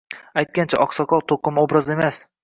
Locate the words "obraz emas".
1.65-2.23